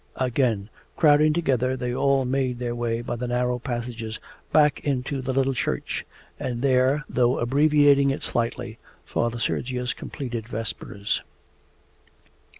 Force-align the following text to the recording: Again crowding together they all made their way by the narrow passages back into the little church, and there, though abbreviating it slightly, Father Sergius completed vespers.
Again 0.17 0.71
crowding 0.97 1.31
together 1.31 1.77
they 1.77 1.93
all 1.93 2.25
made 2.25 2.57
their 2.57 2.73
way 2.73 3.03
by 3.03 3.15
the 3.17 3.27
narrow 3.27 3.59
passages 3.59 4.19
back 4.51 4.79
into 4.79 5.21
the 5.21 5.31
little 5.31 5.53
church, 5.53 6.07
and 6.39 6.63
there, 6.63 7.05
though 7.07 7.37
abbreviating 7.37 8.09
it 8.09 8.23
slightly, 8.23 8.79
Father 9.05 9.37
Sergius 9.37 9.93
completed 9.93 10.47
vespers. 10.49 11.21